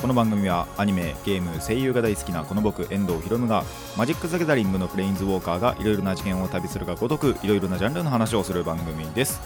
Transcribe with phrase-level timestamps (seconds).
[0.00, 3.64] この番組はアニメゲーム声優が大好きなこの僕遠藤ひろむが
[3.96, 9.40] マジック・ザ・ギャザリングのプレインズウォーカーがいろいろな事件を旅するがごとくいろいろなジャンルの話をする番組です。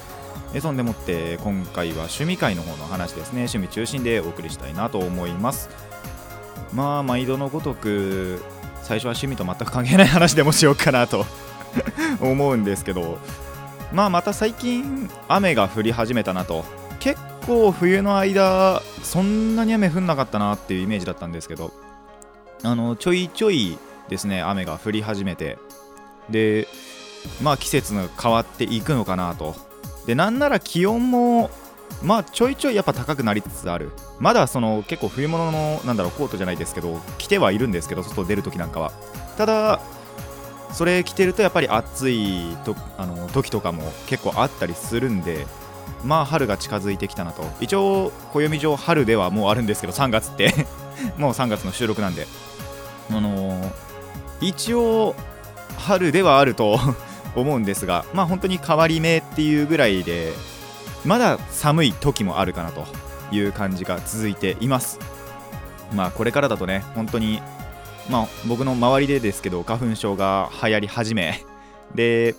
[0.55, 3.47] えそんでもって今回は趣味会の方の話ですね。
[3.47, 5.71] 趣味中心でお送りしたいなと思います。
[6.75, 8.43] まあ毎度のごとく
[8.83, 11.25] 最初は趣味と全く関係ない話でもしようかなと
[12.21, 13.19] 思うんですけど。
[13.91, 16.65] まあまた最近雨が降り始めたなと。
[16.99, 21.73] 結構冬の間そんなに雨降んなかったなっていうイメージだったんですけど
[22.63, 23.79] あのちょいちょい
[24.09, 25.59] ですね雨が降り始めて
[26.31, 26.69] で
[27.43, 29.55] まあ季節が変わっていくのかなと。
[30.07, 31.51] でなんなら気温も
[32.03, 33.93] まあちょいちょいやっぱ高くなりつつある。
[34.19, 38.93] まだその結構冬物のなんだろうコートじゃないですけど着てはいるんですけど外出る時なんかは。
[39.37, 39.81] ただ
[40.73, 45.47] それ着てるとやっぱり暑いとあの時とかも結構あったりするんで
[46.05, 47.45] まあ春が近づいてきたなと。
[47.61, 50.53] 一応暦上春ではもうあるんですけど3月って。
[51.17, 52.27] もう3月の収録なんで。
[53.11, 53.93] あのー
[54.43, 55.15] 一応
[55.79, 56.79] 春ではあると
[57.37, 60.33] 思うんですがまあ本当に変わり目っていうぐらいで
[61.05, 62.85] まだ寒い時もあるかなと
[63.31, 64.99] いう感じが続いています。
[65.95, 67.41] まあこれからだとね本当に
[68.11, 71.45] まあ僕の周りでですけど花粉症が流行り始め。
[71.95, 72.35] で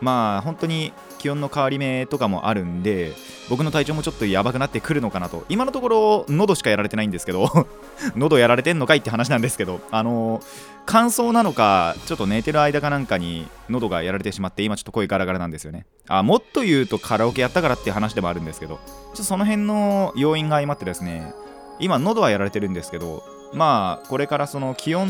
[0.00, 3.12] まあ本当に気温の変わり目とかもあるんで
[3.50, 5.44] 僕の体調もちょっとやばくなってくるのかなと。
[5.50, 7.68] 今のところ喉しかやられてないんですけど
[8.16, 10.40] 喉やられてんのかいって話なんですけどあの
[10.86, 15.84] 乾燥なのかちょっと寝てる間かなんかに喉がやられてしまって今ちょっと声ガラガラなんですよね。
[16.08, 21.34] あもっと言うとカラオケやったからっていう話でもあるんですけどちょっとその辺の要因が相まってですね
[21.78, 23.22] 今喉はやられてるんですけど
[23.52, 25.08] まあこれからその気温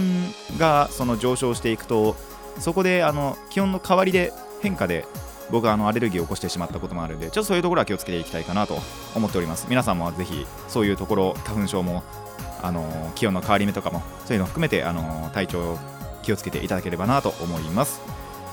[0.59, 2.17] がその上昇していくと
[2.59, 5.07] そこであの気温の変わりで変化で
[5.51, 8.79] 僕はあのアレルギーを起こしてしまったこともあるんでちょっとそういうところは気をつけていきたいかなと
[9.15, 9.67] 思っております。
[9.69, 12.03] 皆さんもぜひそういうところ花粉症も
[12.63, 15.79] あの気温の変わり目とかもそういうのを含めてあの体調
[16.23, 18.01] 気をつけていただければなと思います。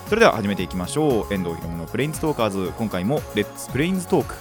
[0.08, 1.34] それでは始めていきましょう。
[1.34, 2.72] 遠藤ひろむのプレインズトーカーズ。
[2.78, 4.35] 今回もレッツプレインズトーク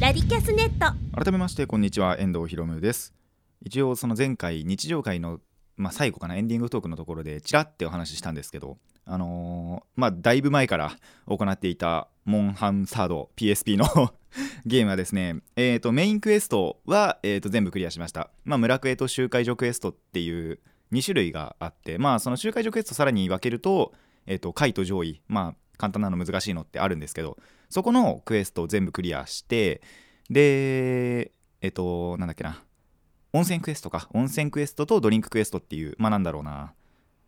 [0.00, 0.94] ラディキャスネット。
[1.14, 2.18] 改めましてこんにちは。
[2.18, 3.19] 遠藤ひろむです
[3.62, 5.40] 一応その前回日常会の、
[5.76, 13.86] まあ、最後かなエンディングトークのところでチラッてお話ししたんですけどあのーまあだいぶ前から行っていたモンハンサード PSP の
[14.64, 18.30] ゲームはですねえーとメインクエストは、えーと全部クリアしました。
[18.44, 20.60] まあ村クエと集会所クエストっていう
[20.92, 23.92] 2種類があってまあその集会所クエストさらに分けると
[24.26, 27.38] えっ、と下位と上位まあ簡単なの難しいのってあるんですけど
[27.68, 29.82] そこのクエストを全部クリアして
[30.28, 31.32] で
[31.62, 32.62] えっ、となんだっけな
[33.32, 34.08] 温泉クエストか。
[34.12, 36.72] 温泉クエストとドリンククエストっていうまあなんだろうな。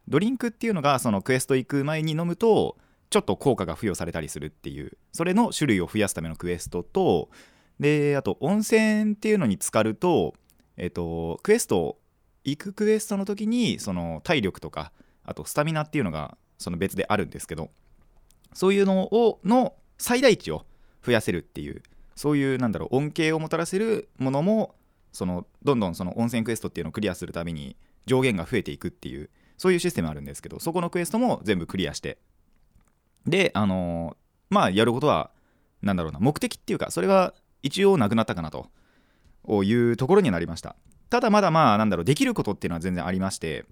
[0.08, 2.76] ドリンクっていうのがそのクエスト行く前に飲むと
[3.10, 4.96] ちょっと効果が付与されたりするっていう。
[5.12, 7.30] それの種類を増やすためのクエストと
[7.78, 10.34] であと温泉っていうのに浸かると
[10.76, 11.98] えっ、とクエスト
[12.44, 14.92] 行くクエストの時にその体力とか
[15.24, 17.70] あとスタミナっていうのがその別であるんですけど
[18.52, 20.64] そういうのをの最大値を
[21.04, 21.82] 増やせるっていう
[22.16, 24.74] そういうなんだろう恩恵をもたらせるものも
[25.12, 32.19] そのどんどんその温泉クエストっていうのをクリアするたびに上限が増えていくっていうそういうシステムあるんですけどそこのクエストも全部クリアして
[33.27, 35.31] であのーまあやることは
[35.81, 38.69] なんだろうな目的っていうかそれが一応なくなったかなと
[39.65, 40.77] いうところになりました。
[41.09, 43.65] ただまだまあなんだろうできることっていうのは全然ありまして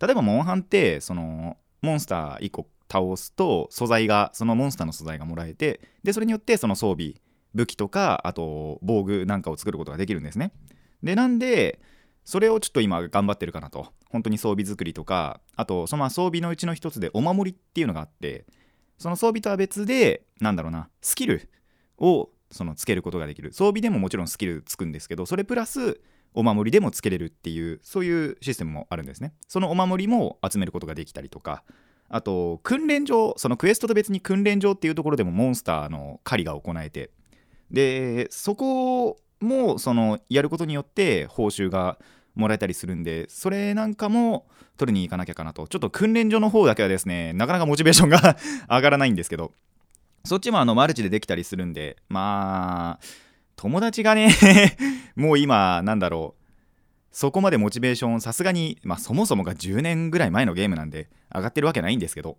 [0.00, 7.14] 例えばモンハンってそのモンスター1個倒すと素材がそのモンスターの素材がもらえてでそれによってその装備
[7.54, 10.52] 武器とかあと防具なんかを作ることができるんですね。
[11.02, 11.80] でなんで
[12.24, 13.92] それをちょっと今頑張ってるかなと。
[14.10, 18.46] 本当に装備作りとかあとその装備のうちの一つでお守りっていうのがあって
[18.96, 21.50] その装備とは別でなんだろうなスキル
[21.98, 23.52] をそのつけることができる。
[23.52, 26.00] 装備でももちろんスキルつくんですけどそれプラス
[26.34, 29.34] お守りでもつけれるっていうそういうシステムもあるんですね。
[29.46, 31.62] そのお守りも集めることができたりとか
[32.08, 37.10] あと訓練場そのクエストと別に訓練場っていうところでもモンスターの狩りが行えて
[37.70, 41.98] でそこもそのやることによって報酬が
[42.34, 44.46] もらえたりするんでそれなんかも
[44.76, 45.66] 取りに行かなきゃかなと。
[45.66, 48.36] ちょっと訓練所の方だけはですねなかなかモチベーションが
[48.70, 49.52] 上がらないんですけど。
[50.24, 53.04] そっちもあのマルチでできたりするんでまあ
[53.56, 54.30] 友達がね
[55.16, 56.44] もう今なんだろう。
[57.10, 62.38] そこまでモチベーションさすがに、まあ、そもそもが10年ぐらい前のゲームなんで上がってるわけないんですけど。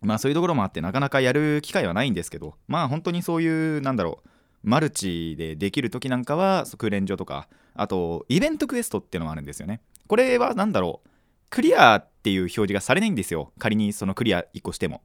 [0.00, 2.54] まあそういうところもあってなかなかやる機会はないんですけど。
[2.68, 4.28] まあ本当にそういうなんだろう。
[4.62, 9.80] マルチでできる時なんかは空連所とかあとイベントクエストっていうのがあるんですよね。
[10.06, 11.08] これは何だろう
[11.50, 13.52] クリアっていう表示がされないんですよ。
[13.58, 15.02] 仮にそのクリア1個しても。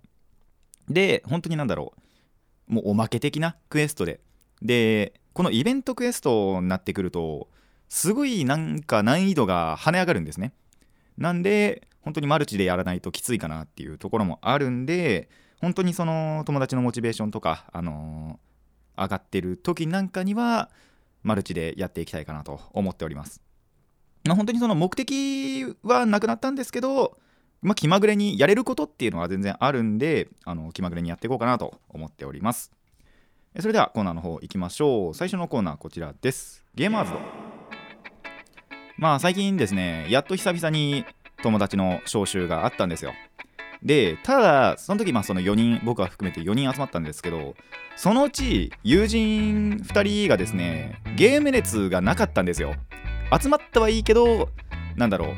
[0.90, 1.94] で本当になんだろ
[2.70, 4.20] うもうおまけ的なクエストで。
[4.62, 7.50] でこのイベントクエストになってくると
[7.90, 10.54] すごいなんか難易度が跳ね上がるんですね。
[11.18, 15.30] なんで本当にマルチでやらないときついかなっていうところもあるんで
[15.62, 18.53] 本当にその友達のモチベーションとか、あのー、
[18.98, 20.70] 上がってる時なんかには
[21.24, 23.42] マルチでやっていきたいかなと思っております。
[24.26, 27.18] まあ、本当にその目的はなくなったんですけど、
[27.62, 32.72] まあ、気まぐれにやれることっていうのは全然あるんであの気まぐれにやっていこうかなと思っております。
[33.60, 35.14] それではコーナーの方行きましょう。
[35.14, 36.66] 最初のコーナーこちらです。
[36.76, 37.20] ゲーマーズド
[38.98, 41.06] まあ最近ですねやっと久々に
[41.42, 43.14] 友達の招集があったんですよ。
[43.84, 47.54] でただその時まあその4人僕は含めて4人集まったんですけど
[47.98, 52.76] そのうち友人2人がですねゲーム熱がなかったんですよ。
[53.42, 54.50] 集まったはいいけど
[54.96, 55.30] なんだろう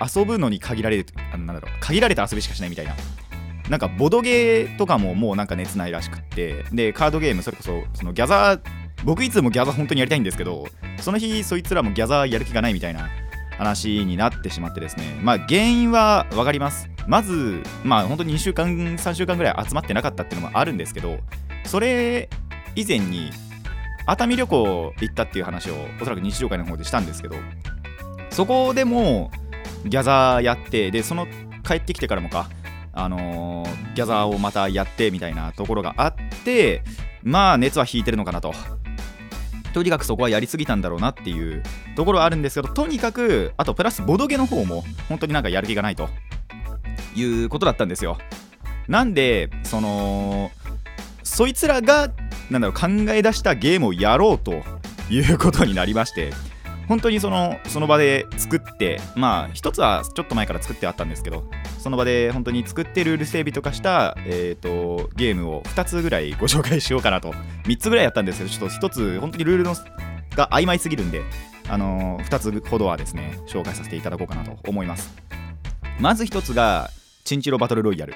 [0.00, 2.94] 遊ぶのに限られるなんだろう限られた遊びしかしないみたいな。
[3.68, 8.60] なんかボドゲーとかももうなんか熱ないらしくってでカードゲームそれこそそのギャザー
[9.04, 10.66] 僕いつもギャザー本当にやりたいんですけど
[10.98, 13.08] その日そいつらもギャザーやる気がないみたいな
[13.58, 15.20] 話になってしまってですね。
[15.22, 16.90] まあ原因は分かります。
[17.10, 21.18] まずまあ本当に2週間3週間ぐらい集まってなかったっていうのもあるんですけど
[21.66, 22.30] それ
[22.76, 23.32] 以前に
[24.06, 27.34] 熱海旅行行ったっていう話をおそらく日常会の方でしたんですけど
[28.30, 29.32] そこでも
[29.84, 31.26] ギャザーやってでその
[31.66, 32.48] 帰ってきてからもか
[32.92, 36.14] あのー、ギャザーをまたやってみたいなところがあっ
[36.44, 36.84] て
[37.24, 38.54] まあ熱は引いてるのかなと。
[39.72, 41.62] とにかくそこはやりすぎたんだろうなっていう
[41.94, 46.08] ところはあるんですけどとにかくあとプラスボドゲの方も本当になんかやる気がないと。
[47.14, 48.18] いうことだったんですよ。
[48.88, 50.50] なんでその
[51.22, 52.10] そいつらが
[52.50, 54.62] なんだろう考え出したゲームをやろうと
[55.08, 56.32] いうことになりまして
[56.88, 61.44] 本当にそのその場で作ってまあ一つはちょっと前から作ってあったんですけど
[61.78, 67.32] その場で本当に作ってルール整備とかした、えーと、ゲームを2つぐらいご紹介しようかなと。
[67.64, 69.74] 3つぐらいやったんですけどちょっと1つ本当にルールの
[70.36, 71.22] が曖昧すぎるんで、
[71.68, 75.14] あのー、2つほどはですね紹介させていただこうかなと思います。
[76.00, 76.90] まず1つが
[77.30, 78.14] チンチロバトルロイヤル。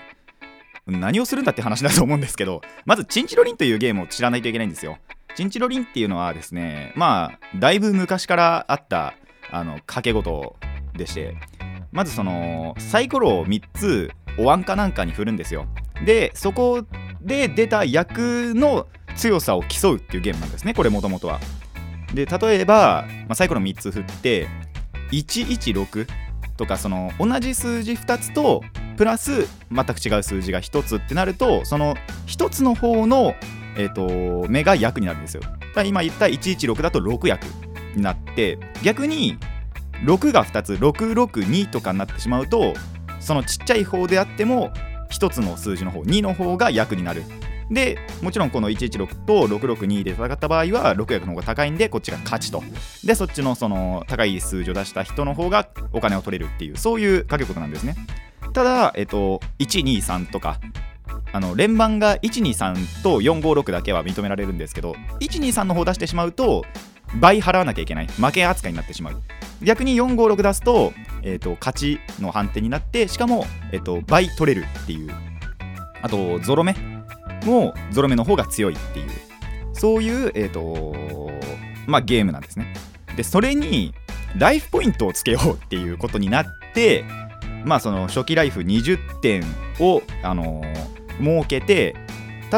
[0.88, 4.98] 何をするんだって話だと思うんですけどまずチンチロリンというゲームを知らないといけないんですよ。
[5.36, 9.14] チンチロリンっていうのはですねまあだいぶ昔からあった
[9.52, 10.56] あの掛け事
[10.96, 11.36] でして
[11.92, 15.66] まずそのサイコロを3つお椀かなんかに振るんですよ。
[16.04, 16.84] でそこ
[17.20, 21.38] で出た役の強さを競うっていうゲームなんですねこれもともとは。
[22.12, 24.48] で例えば、まあ、サイコロ3つ振って
[25.12, 26.08] 116
[26.56, 28.62] とかその同じ数字2つと
[28.96, 31.96] プラス全く違う数字が1つってなるとその
[32.26, 33.34] 1つの方の
[33.76, 35.42] えーと、目が役になるんですよ。
[35.84, 37.44] 今言った116だと6役
[37.96, 39.36] になって逆に
[40.04, 42.74] 6が2つ662とかになってしまうと
[43.18, 44.70] そのちっちゃい方であっても
[45.10, 47.22] 1つの数字の方2の方が役になる。
[47.70, 52.62] でもちろんこの116と662で戦った場合は6役の方が高いんでこっちが勝ちと
[53.02, 57.96] でそっちのその高い数字を出した人の方がお金を取れるっていうそういう掛け事なんですね
[58.54, 60.58] ただ、えっと、123とか
[61.32, 66.64] あの連番が123と456だけは認められるんですけど123の方出してしまうと
[67.20, 68.06] 倍払わなきゃいけない。
[68.06, 69.22] 負け扱いになってしまう。
[69.62, 70.92] 逆に456出すと,、
[71.22, 75.10] えーと、勝ちの判定になってしかも、えーと、倍取れるっていう。
[76.02, 76.74] あとゾロ目
[77.44, 79.10] もゾロ目の方が強いっていう。
[79.72, 80.94] そういう、えーと
[81.86, 82.74] まあ、ゲームなんですね。
[83.16, 83.94] でそれに
[84.36, 87.04] ライフポイントをつけようっていうことになって
[87.64, 89.42] まあその初期ライフ20点
[89.80, 91.96] をあのー設けて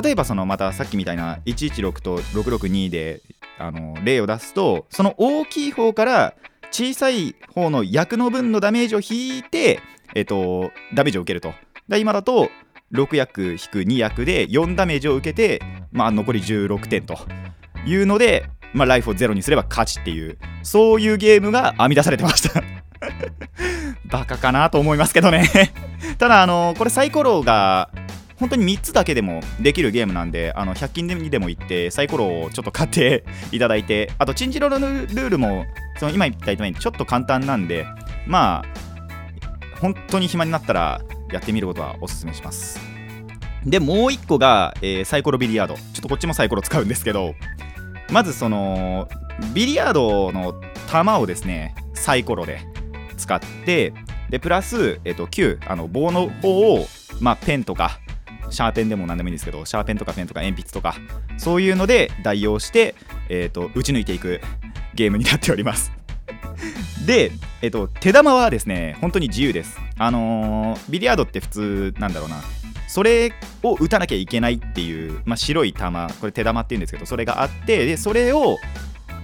[0.03, 3.23] 例えばそのまたさっきみたいな116と662で
[3.59, 6.35] あの例を出すとその大きい方から
[6.71, 9.81] 小さい方の役の分のダメージを引いて、
[10.15, 11.55] えっと、ダメージを受けると。
[11.89, 12.51] だ今だと
[12.93, 17.17] 6役引く2役で4ダメージを受けて、まあ、残り16点と
[17.87, 22.63] いうので、まあ、ライフをゼロにすれば勝ちっていうそういうゲームが編み出されてました
[24.09, 25.51] バカかなと思いますけどね
[26.19, 27.91] ただあのこれサイコロが
[28.39, 35.65] 本当に3つだけでもできるゲームなんで、あの100均にでも行ってサイコロをちょっと買って いただいて、あとチンジロのルールも
[35.99, 37.87] その今言ったようにちょっと簡単なんで、
[38.27, 41.01] まあ、本当に暇になったら
[41.33, 42.79] やってみることはおすすめします。
[43.65, 45.75] で、もう1個が、えー、サイコロビリヤード。
[45.75, 47.35] ちょっとこっちもサイコロ使うんですけど、
[48.11, 49.09] まずその
[49.55, 50.55] ビリヤードの
[50.91, 52.61] 球をですねサイコロで
[53.17, 53.93] 使って
[54.31, 56.87] でプラス、えっと、9あの棒の方を、
[57.21, 57.99] まあ、ペンとか
[58.51, 60.95] シャーペンでも何でもいいんですけどシャーペンとかペンとか鉛筆とか
[61.37, 62.95] そういうので代用して、
[63.29, 64.41] えっと、打ち抜いていく
[64.95, 65.93] ゲームになっております。
[67.07, 67.31] で、
[67.63, 69.79] えっと、手玉はですね本当に自由です。
[69.99, 72.37] あのー、ビリヤードって普通なんだろうな。
[72.89, 73.33] それ
[73.63, 75.83] を打たなきゃいけないっていう、まあ、白い球
[76.21, 78.59] これ手玉っていうんですけどそれがあってでそれを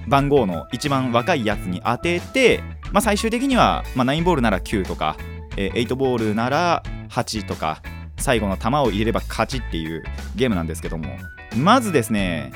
[0.08, 5.16] 番号の一番若いやつに当てて、まあ、最終的には、まあ、9ボールなら9とか、
[5.56, 7.82] えー、8ボールなら8とか
[8.18, 10.04] 最後の球を入れれば勝ちっていう
[10.36, 11.16] ゲームなんですけども
[11.56, 12.52] まずですね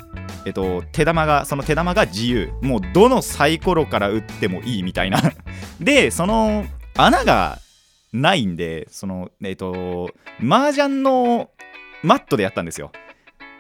[0.47, 2.53] えっと、手玉がその手玉が自由。
[2.63, 5.21] もうどのサイコロから打ってもいいみたいな。
[5.81, 6.65] でその
[6.97, 7.59] 穴が
[8.13, 11.51] ないんでそのえっと麻雀の
[12.05, 12.93] マットでやったんですよ。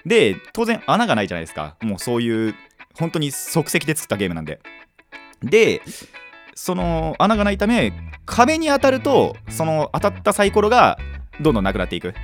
[0.06, 1.74] で当然穴がないじゃないですか。
[1.82, 2.54] もうそういう
[2.98, 4.60] 本当に即席で作ったゲームなんで。
[5.42, 5.82] で
[6.54, 7.92] その穴がないため
[8.24, 10.98] 壁に当たるとその当たったサイコロが
[11.40, 12.14] どんどんなくなっていく。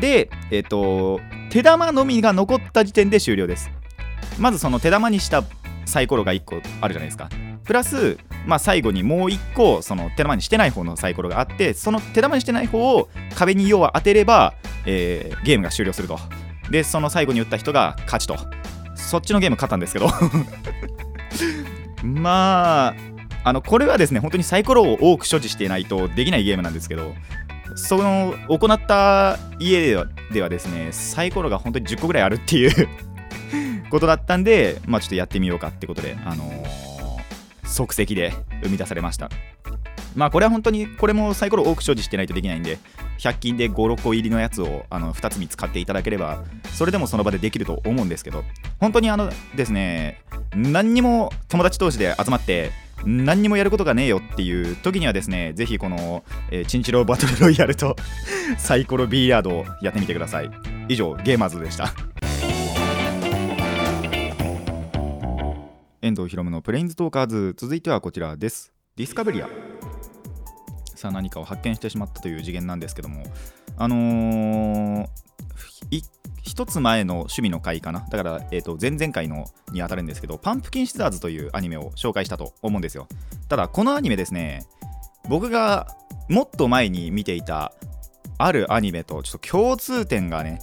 [0.00, 3.70] でえっ、と手玉のみが残った時点で終了です。
[4.38, 5.44] まずその手玉にした
[5.86, 7.28] サイコロが1個あるじゃないですか。
[7.64, 14.54] プラス、まあ、最後にもう1個その手玉にしてない方のサイコロがあってその手玉にしてない方を壁に要は当てれば、
[14.86, 16.18] えー、ゲームが終了すると。
[16.70, 18.36] でその最後に打った人が勝ちと。
[18.94, 20.08] そっちのゲーム勝ったんですけど。
[22.02, 22.94] まあ
[23.44, 27.14] あのこれはですね本当にサイコロを多く所持していないとできないゲームなんですけど
[27.76, 32.88] その行った家ではではですねサイコロが本当に10個ぐらいあるっていう
[33.90, 39.30] ことだったんでまあちょっとやってみようかってことであのー、即席で生み出されました。
[40.14, 42.78] まあこれは本当にこれもサイコロ多く所持してないとできないんで
[43.18, 46.42] 100均で56個入りのやつをあの2つ3つ買っていただければ
[46.72, 48.44] それでもその場でできると思うんですけど
[48.80, 50.22] 本当にあのですね
[50.54, 52.70] 何にも友達同士で集まって
[53.04, 57.96] 何にもやることがねえよっていう時にはですねぜひこの、えー、チンチロバトルロイヤルと
[58.56, 60.50] サイコロビリヤードをやってみてください。
[60.88, 61.92] 以上ゲーマーズでした。
[66.02, 67.54] 遠藤ひろむのプレインズトーカーズ。
[67.56, 68.72] 続いてはこちらです。
[68.96, 69.73] ディスカベリア。
[71.04, 73.22] さ何かを発見してしまったという次元なんですけども
[73.76, 75.08] あのー、
[76.42, 78.06] 一つ前の趣味の回かな？
[78.08, 83.08] だから、えー、と前々回のに当たるんですけどパンプキンシザーズというアニメを紹介したと思うんですよ。
[83.48, 84.64] ただこのアニメですね
[85.28, 85.88] 僕が
[86.28, 87.72] もっと前に見ていた
[88.38, 90.60] あるアニメとちょっと共通点がね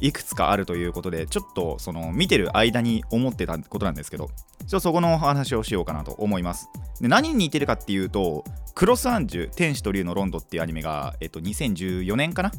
[0.00, 4.30] いくつかあるということでちょっとその見てる間に思ってたことなんですけど
[4.66, 6.68] ちょそこのお話をしようかなと思います。
[7.00, 12.52] で何に似てるかっていうとクロスアンジュ天使と竜のロンドっていうアニメが、えっと、2014年かな？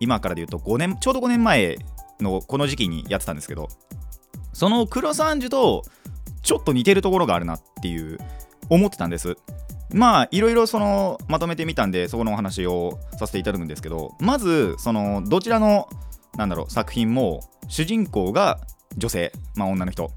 [0.00, 1.76] 今からで言うと5年ちょうど5年前
[2.20, 3.68] のこの時期にやってたんですけど
[4.52, 5.82] そのクロスアンジュと
[6.42, 8.18] ちょっと似てるところがあるなっていう
[8.68, 9.36] 思ってたんです。
[9.90, 15.88] まあいろいろそのまとめてみたんでそこのお話をさせていただくんですけどまずそのどちらの
[16.36, 18.60] なんだろう作品も主人公が
[18.96, 20.10] 女性まあ女の人。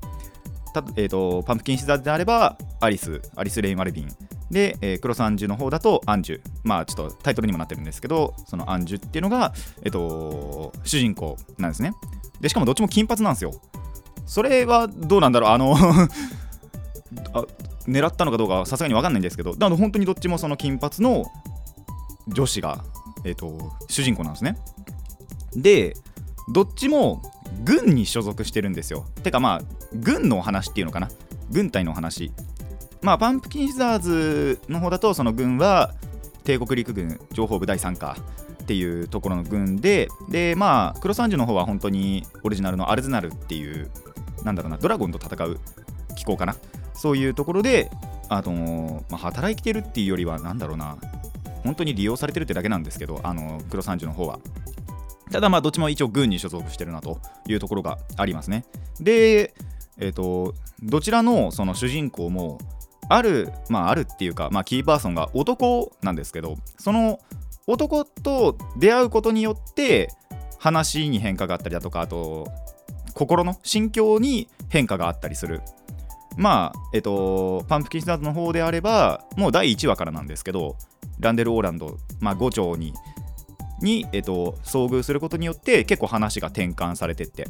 [0.74, 4.10] た、えーと、パンプキンシザーであればアリスアリス・レイ・マルビン。
[4.52, 6.42] で、えー、クロス・アンジュの方だとアンジュ。
[6.64, 11.94] まあちょっとタイトルにもなってるんですけどそのアンジュっていうのが、えーと、主人公なんですね。
[12.40, 13.54] でしかもどっちも金髪なんですよ。
[14.26, 15.50] それはどうなんだろう。
[15.52, 15.76] あの
[17.34, 17.46] あ
[17.88, 21.26] 狙ったのかどうかさすがに分かんないんですけどだから本当にどっちもその金髪の
[22.28, 22.84] 女子が、
[23.26, 24.58] えーと主人公なんですね。
[25.56, 25.96] で
[26.50, 27.22] どっちも
[27.64, 29.06] 軍に所属してるんですよ。
[29.24, 29.62] てかまあ
[29.94, 31.10] 軍のお話っていうのかな。
[31.52, 32.32] 軍隊のお話。
[33.02, 35.94] まあパンプキンシザーズの方だとその軍は
[36.44, 38.18] 帝国陸軍情報部第3課
[38.64, 40.10] っていうところの軍で。
[40.30, 43.90] でまあクロスアンジュの方は本当にオリジナルのアルズナルっていう
[44.44, 45.60] なんだろうなドラゴンと戦う
[46.16, 46.56] 機構かな。
[46.94, 47.90] そういうところで
[48.32, 50.98] あのまあ、働いてるっていうよりはなんだろうな。
[51.64, 54.40] 本当に利用されてるってだけなんですけどあのクロスアンジュの方は。
[55.32, 58.66] ただまあどっちも一応軍に所属してるなというところがありますね。
[59.00, 59.54] で
[59.98, 62.60] えっ、ー、とどちらのその主人公も
[63.10, 67.20] あるまああるっていうかまあキーパーソンが男なんですけどその
[67.68, 70.10] 男と出会うことによって
[70.58, 72.48] 話に変化があったりだとかあと
[73.14, 75.62] 心の心境に変化があったりする。
[76.38, 80.78] まあえっとパンプキンスターズの方であればもう第1話からなんですけど
[81.20, 82.94] ランデル・オーランド、まあ、5丁に
[83.82, 87.48] に、えっと、遭遇することによって結構話が転換されてって。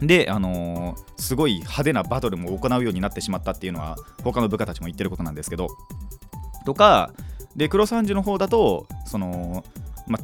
[0.00, 5.68] で、あのー、すごい派手なバトルも行うようになってしまったっていうのは他の部下たちも言ってることなんですけど。
[6.64, 7.12] とか
[7.56, 9.64] でクロサンジュの方だとその、
[10.06, 10.22] まあ、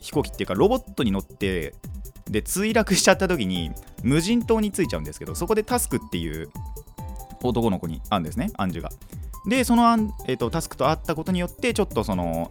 [0.00, 1.74] 飛行機っていうかロボットに乗って
[2.30, 3.70] で墜落しちゃった時に
[4.02, 6.50] 無人島に着いちゃうんですけどそこでタスクっていう
[7.42, 8.90] 男の子に会うんですねアンジュが。
[9.48, 12.50] でそのアン、えーとタスクと会ったことによってちょっとその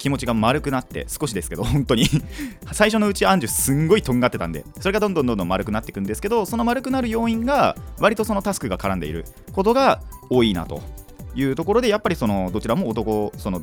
[0.00, 2.06] 気持ちが丸くなって少しですけど本当に。
[2.72, 10.82] 最初のうちアンジュすんごいとんがってたんでそれがどんどんどんどん丸くなっていくんですけどその丸くなる要因が割とそのタスクが絡んでいることが多いなと
[11.34, 13.62] いうところでやっぱりそのどちらも男その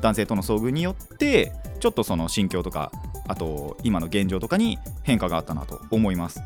[0.00, 2.92] 男性との遭遇によってちょっとその心境とか
[3.26, 6.40] あと今の現状とかに変化があったなと思います。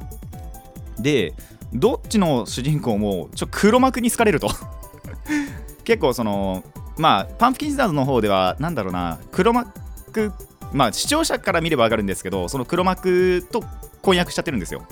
[0.99, 1.35] で
[1.75, 4.49] どっちの主人公もちょ黒幕に好かれると。
[5.85, 6.65] 結構その
[6.99, 10.33] まあパンプキンシザーズの方ではなんだろうな黒幕
[10.73, 13.65] まあ視聴者から見れば分かるんですけどその黒幕と
[14.03, 14.85] 婚約しちゃってるんですよ。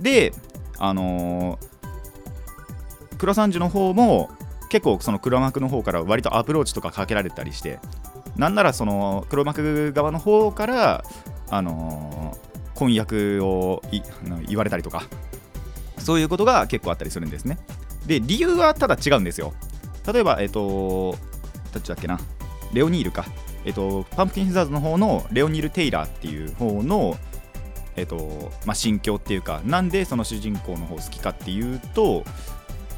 [0.00, 0.32] で
[0.78, 4.30] あのー、黒三樹の方も
[4.70, 7.78] 結構その黒幕の方から割とアプローチとかかけられたりして
[8.36, 11.04] なんならその黒幕側の方から
[11.50, 13.82] あのー、婚約を
[14.48, 15.04] 言われたりとか
[15.98, 17.58] そういうことが結構あったりするんですね。
[18.06, 19.54] で理由はただ違うんですよ。
[20.12, 21.16] 例えば、えっ、ー、と、
[21.72, 22.18] どっちだっけな、
[22.72, 23.24] レオニールか。
[23.64, 27.16] えっ、ー、と、パンプキンヒザーズの方のレオニール・テイラーっていう方の、
[27.96, 32.24] えっ、ー、と、まあ、心境っていうか、なんでその主人公の方好きかっていうと、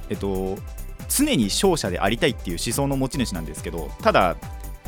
[0.09, 0.57] えっと、
[1.09, 4.37] 常に勝者でありたいっていう思想の持ち主なんですけど、ただ、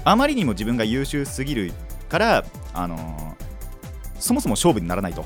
[0.05, 1.73] あまりにも自分が優秀すぎる
[2.09, 3.37] から、あの、
[4.19, 5.25] そもそも勝負にならないと。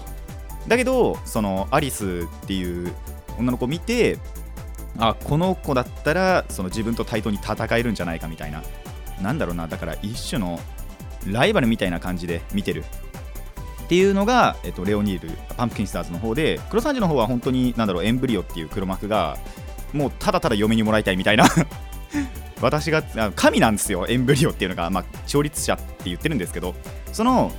[0.69, 2.93] だけど、そのアリスっていう
[3.39, 4.19] 女の子を見て、
[4.99, 8.63] あこの子だったらその自分と対等に戦えるんじゃないかみたいな。
[9.21, 10.59] なんだろうなだから一種の
[11.27, 12.85] ライバルみたいな感じで見てる。
[13.85, 19.37] っていうのが、えっと、レオニールパンプキンスターズの方で黒三時の方は本当になんだろうエンブリオっていう黒幕が
[19.93, 21.45] もうただただ嫁にもらいたいみたいな。
[22.63, 23.03] 私が
[23.35, 26.75] 神なんですよエンブリオっていうのが、まあ、勝率者って言ってるんですけど。
[27.13, 27.53] その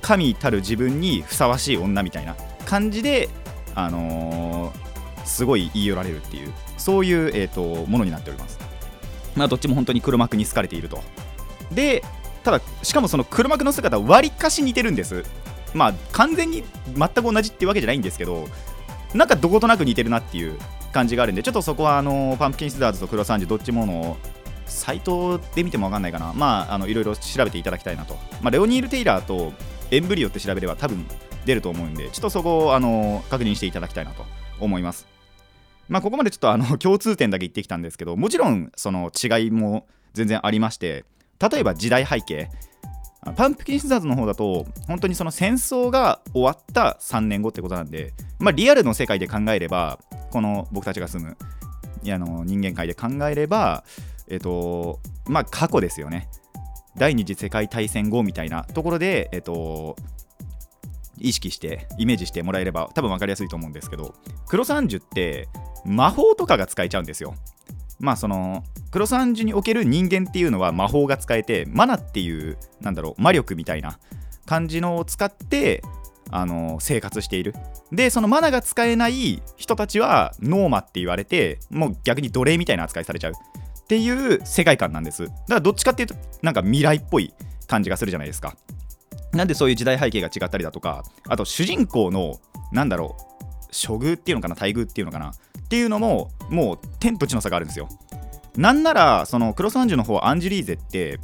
[0.00, 3.28] 神たる自分にふさわしい女みたいな感じで
[3.74, 4.87] あのー
[5.28, 8.58] すごい言い寄られるっていうそういう、えーと、ものになっております。
[9.36, 11.02] まあどっちも本当に黒幕に好かれていると。
[11.72, 12.02] で
[12.44, 15.24] ただしかもその黒幕の姿わりかし似てるんです。
[15.74, 16.64] まあ完全に
[16.96, 18.48] 全く同じっていうわけじゃないんですけど
[19.14, 20.58] なんかどことなく似てるなっていう
[20.92, 24.16] 感じがあるんでちょっとそこはあのパンプキンシザーズとクロサンジどっちもの
[24.66, 26.32] サイトで見ても分かんないかな。
[26.34, 29.52] まああのいろいろ調べていただきたいなと、まあ、レオニール・テイラーと
[29.90, 31.06] エンブリオって調べれば多分
[31.44, 34.24] 出ると思うんでちょっとそこをあの確認していただきたいなと
[34.60, 35.17] 思います。
[35.88, 41.04] まあ、ここまでちょっとあの 共通点だけ言ってきたんですけどもちろんその違いも全然ありまして
[41.38, 42.50] 例えば時代背景。
[43.36, 49.98] パンプキンシザーズの方だと本当にその戦争が終わった3年後ってことなんで、まあ、リアルの世界で考えれば
[50.30, 51.36] この僕たちが住む
[52.10, 53.84] あの人間界で考えれば
[54.28, 56.28] えっとまあ過去ですよね。
[56.96, 59.96] 第二次世界大戦後みたいなところでえっと
[61.20, 64.14] 意識してイメージしてもらえれば多分分かりやすいと思うんですけど
[64.46, 65.48] 黒三樹って
[65.84, 67.34] 魔法とかが使えちゃうんですよ。
[68.00, 73.98] まあそのクロサンジにおける人間っていうのは魔法が使えてマナっていうなんだろう魔力みたいな
[74.46, 75.82] 感じのを使って
[76.30, 77.54] あの生活している。
[77.90, 83.32] でそのマナが使えない人たちはノーマって言われてもう逆に奴隷みたいな扱いされちゃう。
[83.32, 85.24] っていう世界観なんです。
[85.24, 87.32] だからどっちかっていうとなんか未来っぽい
[87.66, 88.54] 感じがするじゃないですか。
[89.38, 92.40] なんでそういう時代背景が違ったりだとかあと主人公の
[92.72, 93.22] なんだろう
[93.66, 97.88] 処遇っていうのかな待遇っていうのかなっていうのももう天と地の差があるんですよ。
[98.56, 101.20] なんならそのクロスアンジュの方アンジュリーゼって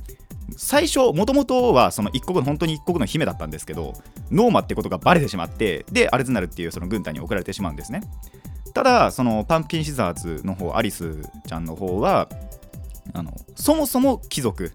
[0.57, 3.94] 最初もともとはその一国の本当に一国の姫だったんですけど
[4.31, 8.03] ノーマってことがバレてしまってでアルズナルっていうその軍隊に送られてしまうんですね。
[8.74, 12.29] ただそのパンプキンシザーズの方アリスちゃんの方は
[13.12, 14.72] あのそもそも貴族。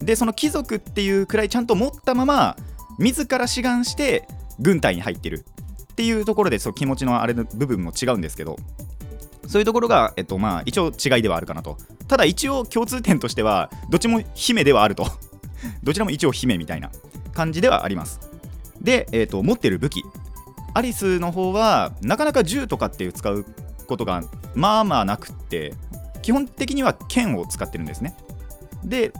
[0.00, 2.56] でその貴族っていうくらいちゃんと持ったまま
[2.98, 4.26] 自ら志願して
[4.60, 5.44] 軍隊に入ってる
[5.92, 8.56] っていうところでそう気持ちのあれの部分も違うんですけど
[9.46, 11.76] そういうところが、えっとまあ、一応違いではあるかなと。
[12.08, 15.06] ただ一応共通点としては、どっちも姫ではあると。
[15.82, 16.90] どちらも一応姫みたいな
[17.32, 18.20] 感じではあります。
[18.80, 20.02] で、えっと、持ってる武器。
[20.74, 23.46] アリスの方は、なかなか銃とかっていう使う
[23.86, 25.74] ことがまあまあなくって、
[26.22, 28.14] 基本的には剣を使ってるんですね。
[28.84, 29.12] で、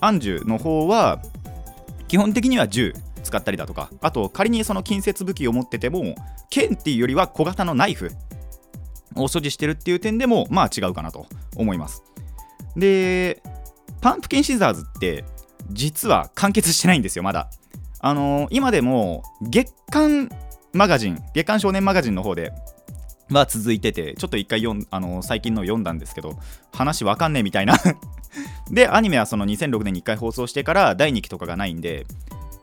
[0.00, 1.20] アンジュの方は、
[2.10, 2.92] 基本的には銃
[3.22, 6.16] 使ったりだとか、あと仮にその近接武器を持ってても、
[6.50, 8.10] 剣っていうよりは小型のナイフ
[9.14, 12.02] を所持してるっていう点でもまあ違うかなと思います。
[12.74, 13.40] で
[14.00, 15.24] パンプキンシザーズって
[15.70, 17.48] 実は完結してないんですよまだ。
[18.00, 20.30] あのー、今でも月刊
[20.72, 22.52] マガジン月刊少年マガジンの方で
[23.30, 26.40] は続いててちょっと一回読ん、あのー、最近の読んだんですけど
[26.72, 27.76] 話わかんねえみたいな
[28.70, 32.06] でアニメはその2006年に1回放送してから第2期とかがないんで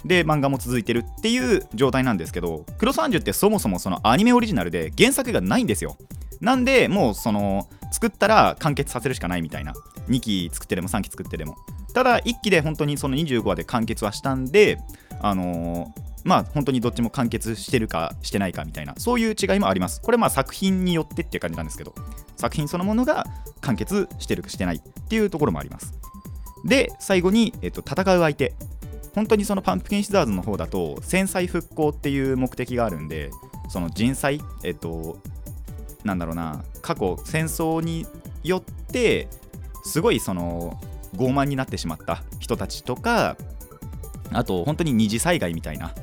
[0.06, 5.98] で漫画も続いてるっていう状態なんですけどクロスアンジュってそもそもそのアニメオリジナルで原作がないんですよ。
[6.40, 9.74] なんでもうその作ったら完結させるしかないみたいな。
[10.08, 11.56] 2期作ってでも3期作ってでも。
[11.94, 14.78] ただ1期で本当にその25話で完結はしたんで
[15.20, 20.02] あのーまあ本当にどっちも完結してるかしてないかみたいなそういう違いもあります。
[20.02, 21.96] これまあ作品によってっていう感じなんですけど
[22.36, 23.26] 作品そのものが
[23.62, 25.94] 完結してるかしてないっていうところもあります。
[26.66, 28.54] で最後に、えっと、戦う相手。
[29.16, 33.32] 本当にそのパンプキンシザーズの方だと戦災復興っていう目的があるんで
[33.68, 35.18] その人災えっと
[36.04, 38.06] なんだろうな過去戦争に
[38.44, 39.28] よって
[39.84, 40.80] すごいその
[41.16, 43.38] 傲慢になってしまった人たちとか
[44.32, 45.96] あと本当に二次災害みたいな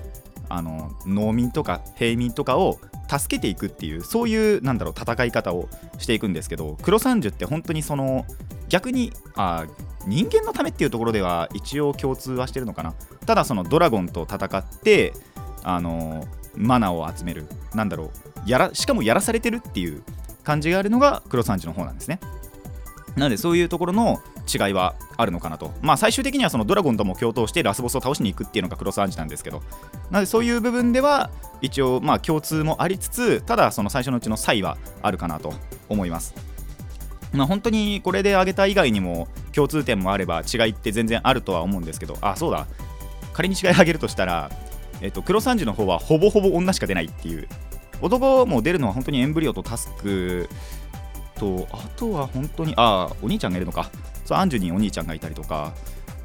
[0.48, 2.78] あの農民とか平民とかを
[3.08, 8.24] 助けていくっていうそういうなんだろう戦い方をしていくんですけど黒三十って本当にその
[8.68, 9.66] 逆にあ
[10.06, 12.94] 人間のためっていうところでは一応共通はしてるのかな。
[13.26, 15.12] ただそのドラゴンと戦って
[15.62, 18.10] あのマナーを集めるなんだろう
[18.46, 20.02] やらしかもやらされてるっていう
[20.42, 22.20] 感じがあるのが黒三十の方なんですね。
[23.16, 24.20] なのでそういうところの
[24.52, 25.72] 違いはあるのかなと。
[25.82, 29.62] まあ最終的にはそのドラゴンとも共闘してラスボスを倒しに行くっていうのがクロスアンジなんですけど、
[30.10, 35.52] なのでそういう部分では一応まあ共通もありつつ、ただその最初のうちの差異はあるかなと
[35.88, 36.34] 思います。
[37.32, 42.66] まあ本当にこれで挙げた以外にも共通点もあれば違いって全然あるとは思うんですけど、あ、そうだ。
[43.32, 44.50] 仮に違い挙げるとしたら、
[45.00, 47.48] えっと、クロサンジの方はほぼほぼ女しか出ないっていう。
[48.00, 50.48] 男も出るのは本当にエンブリオとタスク
[51.44, 53.90] と、あとは本当に、ああ、お兄ちゃんがいるのか。
[54.24, 55.74] そうアンジュにお兄ちゃんがいたりとか。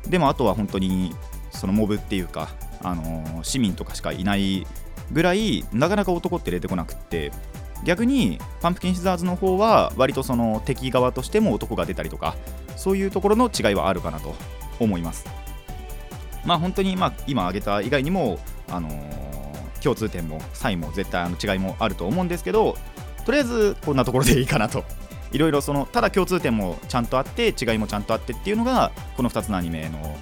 [0.08, 1.13] でもあとは本当に
[1.51, 2.49] そのモブっていうか、
[2.82, 4.65] あのー、市民とかしかいない
[5.12, 7.32] ぐらいなかなか男って出てこなくって。
[7.86, 12.36] 逆にパンプキンシザーズの方は割とその敵側としても男が出たりとか
[12.75, 14.36] そういうところの違いはあるかなと
[14.82, 15.25] 思います。
[16.43, 22.75] まあ本当にまあ今挙げた以外にも、あのー、共通点も差異も絶対あの違いもあると思うんですけど
[23.25, 24.84] とりあえずこんなところでいいかなと。
[25.32, 30.18] いろいろそのただ共通点もちゃんとあって違いもちゃんとあってっていうのがこの2つのアニメの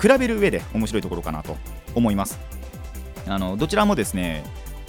[0.00, 1.56] 比べる上で面白いところかなと
[1.94, 2.38] 思います。
[3.26, 4.44] あのどちらもですね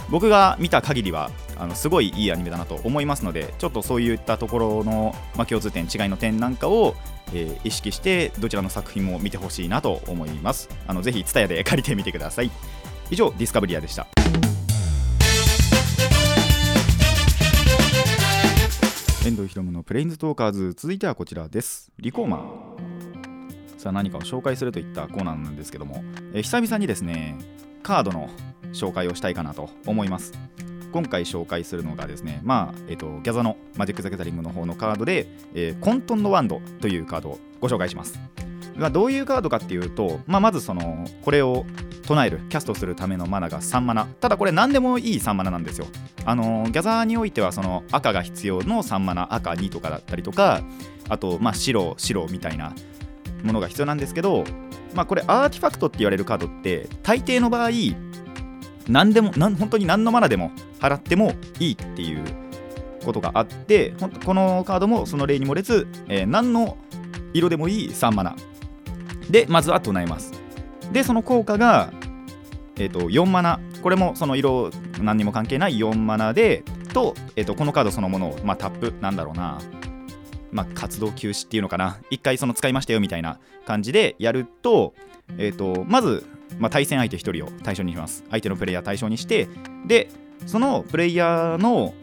[0.09, 6.95] 僕が見た限りはあのすごいいいアニメだなと思いますのでちょっとそういったところの、まあ、共通点違いの点なんかを、
[7.33, 10.69] えー、意識してどちらの作品も見てほしいなと思います。
[10.87, 12.51] あのぜひ TSUTAYA で借りてみてください。
[13.09, 14.07] 以上ディスカブリアでした。
[19.85, 20.73] プレインズトーカーズ。
[20.75, 21.91] 続いてはこちらです。
[21.99, 27.37] リコーマンさあ何かを紹介するといったコーナーなんですけども、え久々にですね
[27.83, 28.27] カードの
[28.73, 30.33] 紹介をしたいかなと思います。
[30.95, 38.17] 今回紹介するのがですね、まあ、え、ー、と、ギャザのマジック・ザ・ギャザリングの方のカードで、えー、コントンのワンドというカードをご紹介します。
[38.77, 41.65] ま、どういうカードかっていうと、まあ、まずその、これを
[42.07, 45.87] 唱えるキャストするためのマナが3マナただこれ何でもいい3マナなんですよ
[46.23, 50.61] あのギャザーにおいてはその赤が必要の3マナ赤2とかだったりとか
[51.09, 52.75] あとまあ白白みたいな
[53.43, 54.43] ものが必要なんですけど
[54.93, 57.71] まあこれアーティファクトって言われるカードって大抵の場合
[58.87, 60.51] 何でも何本当に何のマナでも
[60.85, 62.23] 払ってもいいっていう
[63.03, 63.93] ことがあって
[64.25, 66.77] このカードもその例に漏れず、えー、何の
[67.33, 68.35] 色でもいい3マナ。
[69.29, 70.33] でまずは唱えます。
[70.91, 71.91] でその効果が、
[72.77, 73.59] えーと、4マナ。
[73.81, 74.71] これもその色
[75.01, 79.59] 何にも関係ない4マナでと,、えーと、このカードそのものを、まあ、タップなんだろうな。
[80.51, 81.97] まあ、活動休止っていうのかな。
[82.09, 84.93] 一回その使いましたよみたいな感じでやると,、
[85.37, 86.25] えーと、まず、
[86.59, 88.23] まあ、対戦相手1人を対象にします。
[88.29, 89.49] 相手のプレイヤー対象にして
[89.85, 90.09] で
[90.45, 91.93] そのプレイヤーの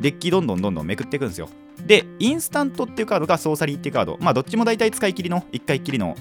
[0.00, 1.48] デッキどんどんどんどんめくっていくんですよ。
[1.86, 4.18] でインスタントっていうカードがソーサリーっていうカード。
[4.20, 6.16] まあどっちも大体使い切りの1回きりの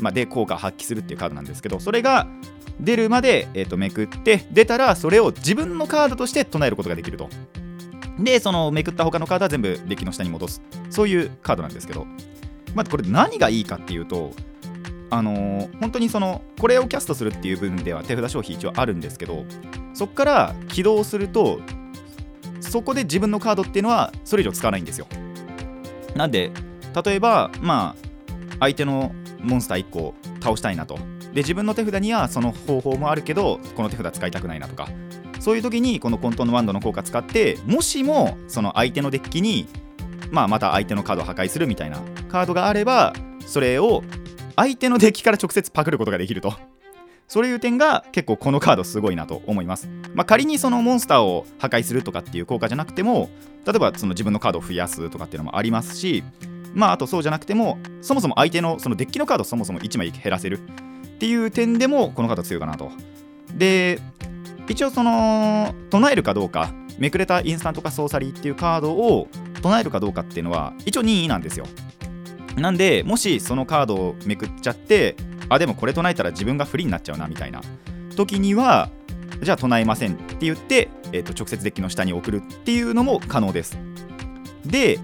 [0.00, 2.26] まあ、で効果を発揮するっていうカードなんですけどそれが
[2.80, 7.28] 出るまで、えー、とめくって出たらそれを自分のカードとして唱えることができると。
[8.18, 10.62] でそのめくった他のカードは全部デッキの下に戻す。
[10.90, 12.06] そういうカードなんですけど。
[12.74, 14.32] まあこれ何がいいかっていうと
[15.10, 19.44] あのー、本当にそのこれをキャストするっていう部分では手札消費一応あるんですけど
[19.94, 21.60] そこから起動すると
[22.60, 25.06] そこで自分のカードっていうのはそれ以上使わないんですよ。
[26.14, 26.50] なんで
[27.04, 30.98] 例えばまあ相手のモンスター1個倒したいなと。
[31.32, 34.88] で自分の手札にはその方法もあるけどこの手札使いたくないなとか。
[35.38, 39.68] そういう時にこの混沌のワンドの効果使ってもしもその相手のデッキに、
[40.30, 43.12] まあ、また相手のカードを破壊するみたいなカードがあれば
[43.46, 44.02] それを
[44.56, 46.54] 相手のデッキから直接パクることができると。
[47.28, 49.88] そういう点が結構このカードすごいなと思います。
[50.14, 53.28] まあ、仮にそのモンスターを破壊するとかっていう効果じゃなくても
[53.66, 56.22] 例えばその自分のカードを増やすとかっていうのもありますし
[56.72, 62.90] まああとそうじゃなくてもそもそも相手のそのデッキのカードをそもそも1枚減らせるっていう点でもこのカード強いかなと。
[63.54, 64.00] で
[64.68, 69.28] 一応その唱えるかどうかめくれたインスタント化ソーサリーっていうカードを
[69.62, 71.66] 唱えるかどうかっていうのは一応任意なんですよ。
[72.56, 75.16] なんでもしそのカードをめくっちゃって
[75.48, 77.60] あでもこれ唱えたら自分が不利になっちゃうなみたいな。
[78.16, 78.90] 時には
[79.42, 83.78] じゃあ唱えませんって言って、えー、と直接デッキの下に送るっていうのも可能です。
[84.64, 84.98] で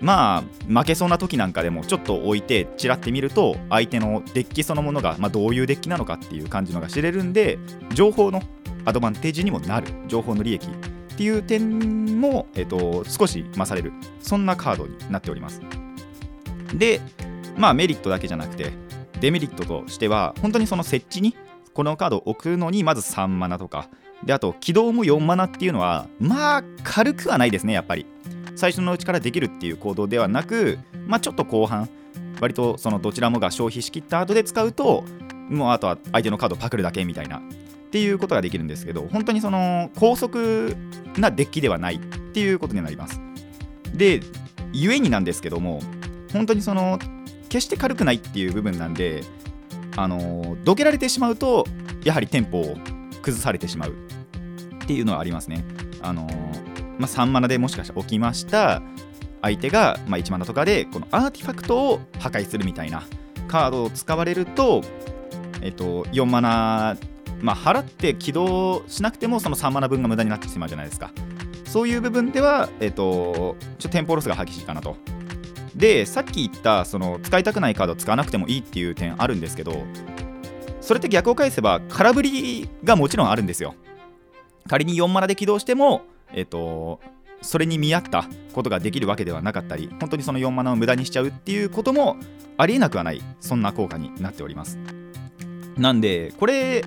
[0.00, 7.58] まあ負けそうな時なんかでもちょっと置いてちらってみると相手のデッキそのものが、まあ、どういうデッキなのかっていう感じのが知れるんで
[7.94, 8.42] 情報の
[8.84, 9.88] アドバンテージにもなる。
[10.08, 13.92] 情報の利益っていう点も、えーと、少し増される。
[14.20, 15.60] そんなカードになっております。
[16.74, 17.00] で
[17.56, 18.72] まあメリットだけじゃなくて
[19.20, 21.36] デメリットとしては本当にその設置に
[21.74, 23.88] このカードを置くのにまず3マナとか
[24.24, 28.06] であと起動も4マナっていうのはまあ軽くはないですねやっぱり。
[28.54, 31.88] 最初のうちからできるっていう行動ではなく、まあ、ちょっと後半
[32.40, 35.04] 割とそのどちらもが消費しきった後で使うと
[35.48, 37.40] もうあとは相手のカードをパクるだけみたいなっ
[37.90, 40.76] ていうことができるんですけど本当にその高速
[41.16, 41.98] なデッキではないっ
[42.32, 43.20] ていうことになります。
[43.94, 44.20] で
[44.72, 45.80] 故になんですけども
[46.32, 46.98] 本当にその
[47.48, 49.22] 決して軽くないっていう部分なんで
[49.96, 51.66] あのどけられてしまうと
[52.04, 52.76] やはりテンポを
[53.22, 55.64] 崩されてしまうっていうのはありますね。
[56.00, 56.26] あの
[56.98, 58.82] まあ、3マナでもしかしたら起きました
[59.40, 63.04] 相手が、まあ、1マナとかでこのアーティファクトを破壊するみたいな
[63.48, 64.82] カードを使われると、
[65.62, 66.96] えっと、4マナ、
[67.40, 71.10] まあ、払って起動しなくてもその3マナ分が無駄になってしまうじゃないですか。
[71.64, 74.96] そういう部分では、えっと、ちょっとテンポロスが激しいかなと。
[75.76, 79.84] でさっき言ったその使いたくないカード使わなくてもいいっていう点あるんですけど
[80.80, 83.74] それって逆を返せば空振りがもちろんあるんですよ。
[84.68, 87.00] 仮に4マナで起動してもえっ、と
[87.40, 92.16] それに見合ったことができるわけではなかったり本当にその4マナを無駄にしちゃうっていうことも
[92.56, 94.78] ありえなくはないそんな効果になっております。
[95.76, 96.84] なんでこれ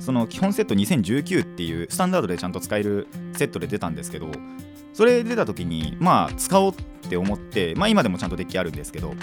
[0.00, 4.30] その基本セット2019っていうスタンダードでちゃんと使えるセットで出たんですけど
[4.94, 6.74] それ出た時にまあ使おうっ
[7.08, 9.14] て思ってまあ今でもちゃんとデッキあるんですけど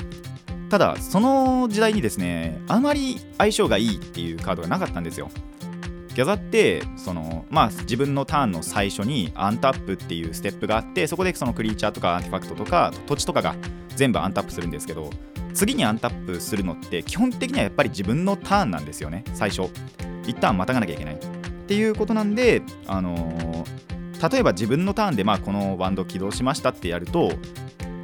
[0.69, 5.31] ただその時代にですねあまり相性がいいっていうカードがなかったんですよ。
[6.13, 13.55] ギャザってその、まあ、自分のターンの最初にアンタップっていうステップがあってそこでそのクリーチャーとかアーティファクトとか土地とかが
[13.95, 15.10] 全部アンタップするんですけど
[15.53, 19.69] 次にアンタップするのって基本的にはやっぱり自分のターンなんですよね最初。
[20.27, 21.15] 一旦またがなきゃいけない。
[21.15, 21.17] っ
[21.67, 23.65] ていうことなんで、あのー、
[24.29, 27.31] 例えば自分のターンでまあこのワンド起動しましたってやると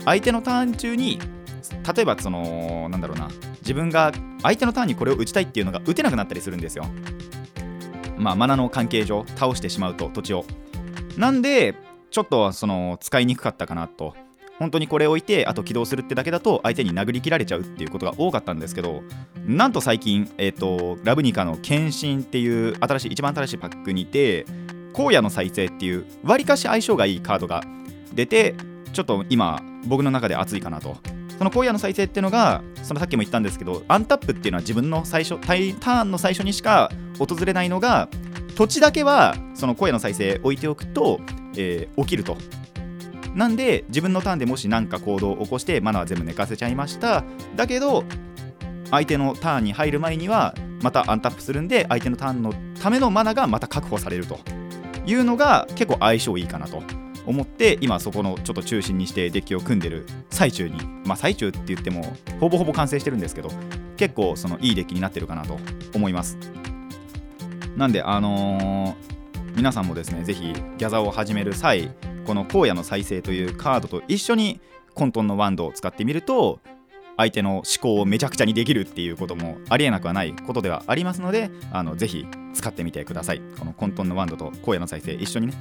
[0.05, 1.19] 相手のターン中に
[1.95, 6.85] 例えばそのなんだろうな自分が相手のターンにこれを打ちたいっていうのが打てなくなったりするんですよ。
[8.17, 10.45] まあ、マナの関係上倒してしまうと土地を。
[11.17, 11.75] なんで
[12.09, 14.15] ちょっとその使いにくかったかなと。
[14.59, 19.03] 本当にこれ置いてあと起動するってだけだと相手に殴り切られちゃうっていうことが多かったんですけど
[19.45, 24.47] なんと最近、えっ、ー、とラブニカの献身っていう新しい一番新しいパックにて
[24.97, 27.63] 荒野の再生っていうわりかし相性がいいカードが
[28.13, 28.55] 出て
[28.93, 30.97] ちょっと今僕の中で熱いかなと。
[31.37, 38.09] その荒野の再生っていうのがそのさっきも言ったんですけどアンタップっていうのは自分の最初ターンの最初にしか訪れないのが
[38.55, 41.19] 土地だけはその荒野の再生置いておくと、
[41.55, 42.37] えー、起きると。
[43.35, 47.23] なんで自分のターンでもし何か行動を起こしてマナー全部寝かせちゃいました。
[47.55, 48.03] だけど
[48.89, 54.39] 相手のターンに入る前にはまたアンタップするんで相手のターンのためのマナがまた確保されると。
[55.07, 56.83] いうのが結構相性いいかなと
[57.25, 63.49] 思って今そこのちょっと中心にしてデッキを組んでる最中にまあ最中って言ってもほぼほぼ完成してるんですけど
[63.95, 65.57] 結構そのいいデッキになってるかなと
[65.95, 66.37] 思います。
[67.75, 71.91] なんであのー、皆さんもですねぜひギャザーを始める際
[72.25, 74.59] この荒野の再生というカードと一緒に
[74.95, 76.59] 混沌のワンドを使ってみると
[77.17, 83.41] 相手の思考をめちゃくちゃにできるっていうこともありえなくはないことではありますのであのぜひ使ってみてください。
[83.59, 85.53] この混沌のワンドと荒野の再生一緒にね。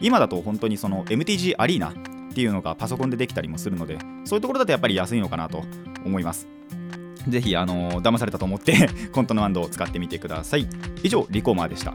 [0.00, 1.92] 今だと本当にその MTG アリーナっ
[2.34, 5.62] ていうのがパソコンでできたりもするのでそういうところだとやっぱり安いのかなと
[6.04, 6.48] 思います。
[7.28, 10.68] ぜひ、あの、騙されたと思ってコントのワンドを使ってみてください。
[11.02, 11.94] 以上リコーマーでした。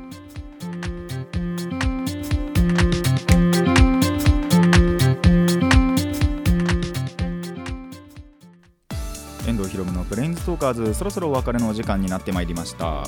[10.10, 13.04] 藤ひろむのブレインズトーカーズそろそろお別れの時間になってまいりました。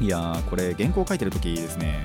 [0.00, 2.02] いやーこれ原稿書いてる時ですね。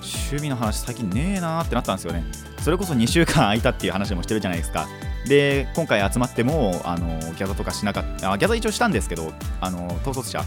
[0.00, 2.24] 趣味の話最近ねえなーってなったんですよね。
[2.60, 4.86] それこそ2週間空いたっていう話もしてるじゃないですか。
[5.26, 10.42] で今回集まってもあのギャザとかしなかったあギャザ一応したんですけどあの統率者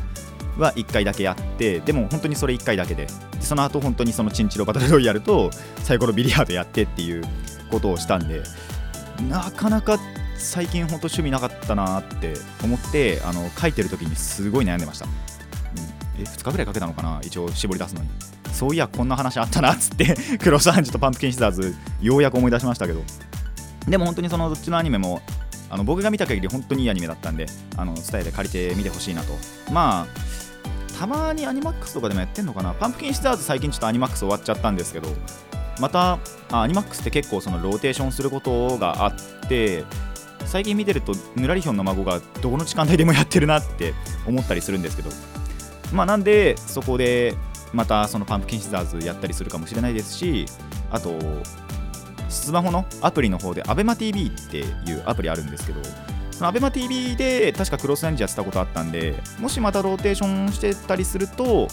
[0.57, 3.07] は1回だけやってでも本当にそれ1回だけで。
[3.41, 5.51] その後本当にそのチンチロバトルロイヤルと
[5.83, 7.23] サイコロビリヤードやってっていう
[7.69, 8.41] ことをしたんで
[9.29, 9.99] なかなか
[10.35, 15.11] 最近ほんと趣味なかったなって思ってあの書いてる時にすごい悩んでました、うん、
[16.21, 18.09] え2日ぐらいかけたのかな一応絞り出すのに。
[18.51, 23.01] そういやこんな話あったなっつってクロスアンジュとパンプキンシザーズようやく思い出しましたけど。
[23.85, 25.21] でも本当にそのどっちのアニメも
[25.69, 27.45] あの僕が見た限り本当にいいアニメだったんで
[27.77, 29.33] あの TSUTAYA で借りてみてほしいなと。
[29.71, 32.73] まあたまにアニマックスとかでもやってんのかな。
[32.73, 35.09] パンプキンシザーズ最近ちょっとアニマックス終わっちゃったんですけど
[35.79, 36.19] また
[36.51, 39.83] アニマックスって結構そのローテーションすることがあって
[40.45, 43.93] 最近見てるとぬらりひょんの孫がどこの時間帯でもやってるなって
[44.27, 45.09] 思ったりするんですけど
[45.93, 47.35] まあなんでそこで
[47.73, 50.45] またそのパンプキンシザーズやったりするかもしれないですし
[50.91, 51.19] あと
[52.29, 55.81] スマホのアプリの方で ABEMATV っていうアプリあるんですけど
[56.31, 61.67] その ABEMATV で確かクロスアンジュやってたことあったんでもしまたローテーションしてたりすると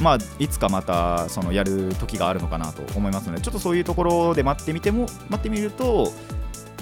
[0.00, 6.12] まあ、いつかまたそのやる時があるのかなと思いますのでちょっとそういうところで待ってみても待ってみると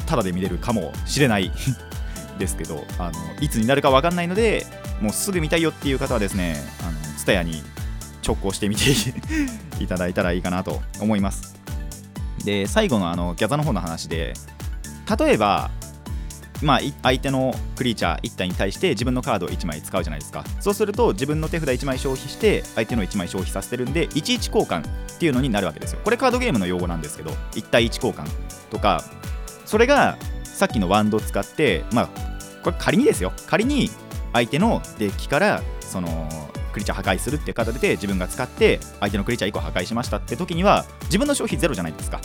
[0.07, 1.53] ただで見れるかもしれない。
[2.39, 4.67] ですけどあのいつになるか分かんないので
[5.01, 7.63] もうすぐ見たいよっていう方はですねあの TSUTAYA に
[8.23, 8.83] 直行してみて
[9.83, 11.57] いただいたらいいかなと思います。
[12.45, 14.35] で最後のあのギャザの方の話で
[15.19, 15.71] 例えば
[16.63, 20.45] まあ、相手のクリーチャー1体に対して自分のカードを1枚使うじゃないですか。
[20.61, 26.01] そうすると自分の手札1枚消費して相手の1枚消費させてるんで11交換っていうのになるわけですよ。
[26.03, 28.27] これカードゲームの用語なんですけど1対1交換
[28.71, 29.05] とか
[29.67, 32.09] それがさっきのワンドを使ってまあ
[32.63, 33.33] これ仮にですよ。
[33.47, 33.91] 仮に
[34.33, 36.29] 相手のデッキからその
[36.73, 42.21] クリーチャー破壊するっていう形で自分が使って相手のクリーチャー1個破壊しましたって時には自分の消費ゼロじゃないですか。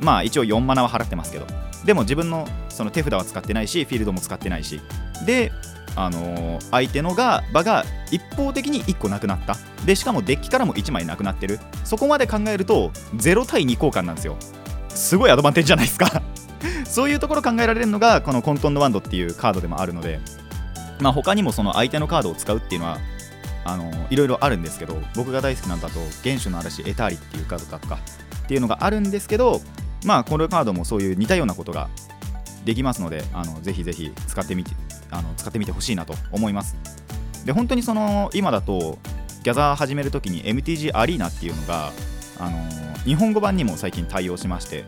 [0.00, 1.46] まあ一応4マナは払ってますけど。
[1.84, 4.80] でも自分のその手札は使ってないしフィールドも使ってないし。
[5.26, 5.52] で
[5.94, 9.56] あのー、相手のが場が一方的に1個なくなった。
[9.84, 11.58] でしかもデッキからも1枚なくなってる。
[11.84, 14.36] そこまで考えると0対2交換なんですよ。
[14.88, 16.22] すごいアドバンテージじゃないですか。
[16.86, 20.20] そういうところ考えられるのがこのコントンドワンドっていうカードでもあるので
[21.00, 22.98] まあ他にもその相手のカードを使うっていうのは
[23.64, 27.98] あのいろいろあるんですけど僕が大好きなんだと原種の嵐エターリっていうカードだとか
[28.44, 29.60] っていうのがあるんですけど
[30.04, 31.88] まあこのカードもそういう似たようなことが
[32.64, 34.70] できますのであのぜひぜひ使ってみて
[35.10, 36.76] あの使ってみてほしいなと思います。
[37.44, 38.98] で本当にその今だと
[39.42, 41.90] ギャザー始めるときに MTG アリーナっていうのが
[42.38, 42.58] あの
[43.04, 44.84] 日本語版にも最近対応しまして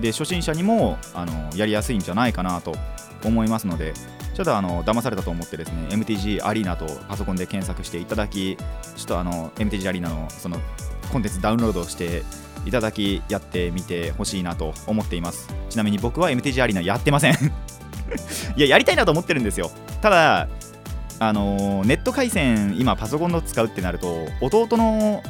[0.00, 2.74] で初心者にもあのやりやすいんじゃないかなと
[3.24, 3.94] 思いますので
[4.34, 8.56] ちょっとあの騙されたと思ってですね MTG アリーナとパソコンで検索していただき
[8.96, 10.58] ちょっとあの MTG アリーナのその
[11.12, 12.22] コンテンツダウンロードして
[12.66, 15.54] いただきやってみてほしいなと思っています。
[15.68, 17.34] ちなみに僕は MTG アリーナやってません。
[18.56, 19.70] いややりたいなと思ってるんですよ。
[20.00, 20.48] ただ
[21.20, 25.22] あのネット回線今パソコンの使うってなると弟の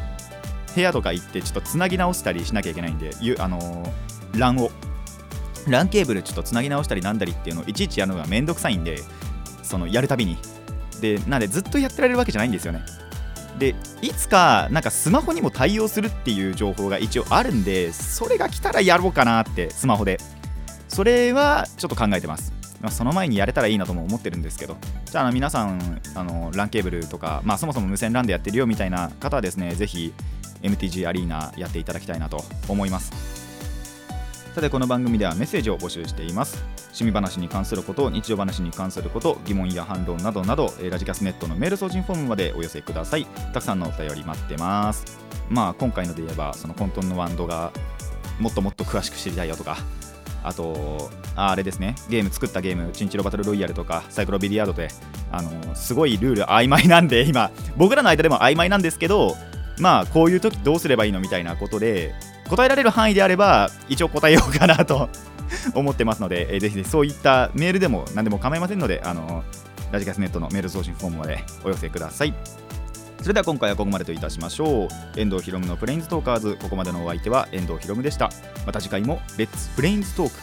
[0.75, 3.93] 部屋とか行ってちょっとつなぎ直したりしなきゃいけないんであの
[4.35, 4.71] LAN を。
[5.67, 8.99] LAN ケーブルちょっとつなぎ直したりなんだりっていうのをいちいちやるのがめんどくさいんで
[9.63, 10.37] そのやるたびに。
[11.01, 12.83] でなんでずっとやってられるわけじゃないんですよね。
[13.59, 20.19] でいつかなんかスマホにも対応するっていう情報が一応あるんでそれが来たらやろうかなってスマホで。
[20.89, 22.53] それはちょっと考えてます。
[22.81, 30.13] ま、その前にやれたらいいなとも思ってるんですけど、じゃあ皆さん、あの LAN ケーブルとか、まあ、そもそも無線 LAN でやってるよみたいな方はですね、ぜひ
[30.63, 33.34] MTG アリーナやっていただきたいなと思います。
[34.55, 36.63] さて、この番組ではメッセージを募集しています。
[36.77, 43.27] 趣味話に関すること、日常話に関すること、疑問や反論などなど、ラジキャスネットのメール送信フォームまでお寄せください。
[43.53, 45.19] たくさんのお便り待ってます。
[45.51, 47.73] まあ、今回ので言えば、その混沌のワンドが
[48.39, 49.77] もっともっと詳しく知りたいよとか、
[50.45, 54.89] あとあれですねゲーム作ったゲームチンチロバトルロイヤルとかサイクロビリヤードで
[55.33, 59.37] あのすごいルール曖昧なんで今僕らの間でも曖昧なんですけど
[59.79, 62.15] まあこういう時どうすればいいのみたいなことで
[62.49, 65.09] 答えられる範囲であれば一応答えようかなと
[65.75, 69.45] 思ってますので、えー、ぜひぜひそういったメールでも何でも構いませんのであの
[69.93, 72.35] ラジカスネットのメール送信フォームまでお寄せください。
[73.21, 74.89] それでは今回はここまでといたしましょう。
[75.19, 76.59] 遠藤ひろむのプレインズトーカーズ。
[76.61, 78.31] ここまでのお相手は遠藤ひろむでした。
[78.67, 80.35] また次回もレッツプレインズトーク。